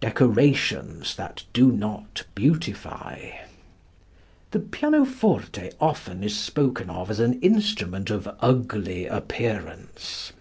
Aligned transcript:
Decorations 0.00 1.16
That 1.16 1.44
Do 1.54 1.72
Not 1.72 2.24
Beautify. 2.34 3.30
The 4.50 4.58
pianoforte 4.60 5.70
often 5.80 6.22
is 6.22 6.38
spoken 6.38 6.90
of 6.90 7.10
as 7.10 7.18
an 7.18 7.40
instrument 7.40 8.10
of 8.10 8.28
ugly 8.40 9.06
appearance. 9.06 10.32